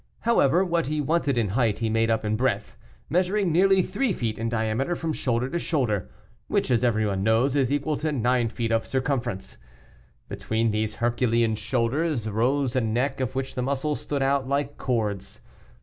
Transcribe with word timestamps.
However, 0.21 0.65
what 0.65 0.87
he 0.87 0.99
wanted 0.99 1.37
in 1.37 1.49
height, 1.49 1.77
he 1.77 1.87
made 1.87 2.09
up 2.09 2.25
in 2.25 2.35
breadth, 2.35 2.75
measuring 3.07 3.51
nearly 3.51 3.83
three 3.83 4.11
feet 4.11 4.39
in 4.39 4.49
diameter 4.49 4.95
from 4.95 5.13
shoulder 5.13 5.47
to 5.51 5.59
shoulder, 5.59 6.09
which, 6.47 6.71
as 6.71 6.83
everyone 6.83 7.21
knows, 7.21 7.55
is 7.55 7.71
equal 7.71 7.95
to 7.97 8.11
nine 8.11 8.49
feet 8.49 8.71
of 8.71 8.83
circumference. 8.87 9.57
Between 10.27 10.71
these 10.71 10.95
Herculean 10.95 11.53
shoulders 11.53 12.27
rose 12.27 12.75
a 12.75 12.81
neck 12.81 13.19
of 13.21 13.35
which 13.35 13.53
the 13.53 13.61
muscles 13.61 13.99
stood 14.01 14.23
out 14.23 14.47
like 14.47 14.75
cords. 14.75 15.41